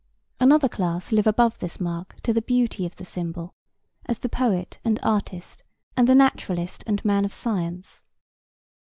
Another 0.39 0.67
class 0.67 1.11
live 1.11 1.27
above 1.27 1.59
this 1.59 1.79
mark 1.79 2.19
to 2.23 2.33
the 2.33 2.41
beauty 2.41 2.87
of 2.87 2.95
the 2.95 3.05
symbol, 3.05 3.53
as 4.07 4.17
the 4.17 4.29
poet 4.29 4.79
and 4.83 4.99
artist 5.03 5.61
and 5.95 6.09
the 6.09 6.15
naturalist 6.15 6.83
and 6.87 7.05
man 7.05 7.23
of 7.23 7.31
science. 7.31 8.01